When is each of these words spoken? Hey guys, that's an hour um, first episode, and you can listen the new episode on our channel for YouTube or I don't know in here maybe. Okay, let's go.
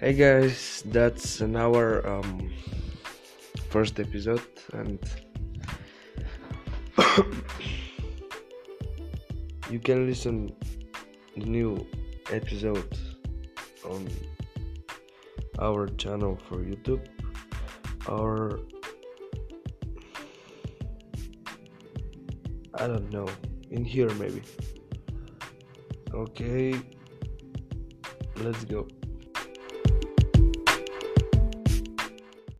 Hey 0.00 0.12
guys, 0.12 0.84
that's 0.86 1.40
an 1.40 1.56
hour 1.56 2.06
um, 2.08 2.52
first 3.68 3.98
episode, 3.98 4.46
and 4.72 5.00
you 9.68 9.80
can 9.80 10.06
listen 10.06 10.54
the 11.36 11.46
new 11.46 11.84
episode 12.30 12.96
on 13.90 14.06
our 15.58 15.88
channel 15.98 16.38
for 16.48 16.58
YouTube 16.58 17.04
or 18.06 18.60
I 22.74 22.86
don't 22.86 23.10
know 23.10 23.26
in 23.72 23.84
here 23.84 24.14
maybe. 24.14 24.42
Okay, 26.14 26.80
let's 28.36 28.64
go. 28.64 28.86